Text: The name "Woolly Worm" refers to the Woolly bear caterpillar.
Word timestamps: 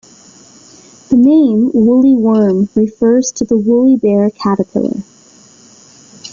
The 1.09 1.15
name 1.15 1.69
"Woolly 1.75 2.15
Worm" 2.15 2.67
refers 2.73 3.31
to 3.33 3.45
the 3.45 3.55
Woolly 3.55 3.97
bear 3.97 4.31
caterpillar. 4.31 5.03